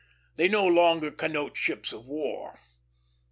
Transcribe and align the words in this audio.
They 0.35 0.47
no 0.47 0.65
longer 0.65 1.11
connote 1.11 1.55
ships 1.57 1.93
of 1.93 2.07
war. 2.07 2.59